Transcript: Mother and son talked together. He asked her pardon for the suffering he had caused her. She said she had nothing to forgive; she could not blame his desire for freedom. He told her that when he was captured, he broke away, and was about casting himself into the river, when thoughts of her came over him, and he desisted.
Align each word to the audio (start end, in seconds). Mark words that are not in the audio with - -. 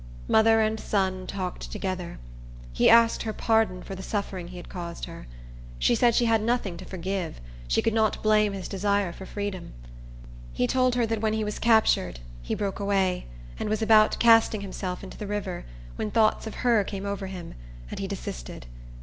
Mother 0.27 0.61
and 0.61 0.79
son 0.79 1.27
talked 1.27 1.71
together. 1.71 2.17
He 2.73 2.89
asked 2.89 3.21
her 3.21 3.33
pardon 3.33 3.83
for 3.83 3.93
the 3.93 4.01
suffering 4.01 4.47
he 4.47 4.57
had 4.57 4.67
caused 4.67 5.05
her. 5.05 5.27
She 5.77 5.93
said 5.93 6.15
she 6.15 6.25
had 6.25 6.41
nothing 6.41 6.75
to 6.77 6.85
forgive; 6.85 7.39
she 7.67 7.83
could 7.83 7.93
not 7.93 8.23
blame 8.23 8.53
his 8.53 8.67
desire 8.67 9.13
for 9.13 9.27
freedom. 9.27 9.73
He 10.53 10.65
told 10.65 10.95
her 10.95 11.05
that 11.05 11.21
when 11.21 11.33
he 11.33 11.43
was 11.43 11.59
captured, 11.59 12.19
he 12.41 12.55
broke 12.55 12.79
away, 12.79 13.27
and 13.59 13.69
was 13.69 13.83
about 13.83 14.17
casting 14.17 14.61
himself 14.61 15.03
into 15.03 15.19
the 15.19 15.27
river, 15.27 15.65
when 15.97 16.09
thoughts 16.09 16.47
of 16.47 16.55
her 16.65 16.83
came 16.83 17.05
over 17.05 17.27
him, 17.27 17.53
and 17.91 17.99
he 17.99 18.07
desisted. 18.07 18.65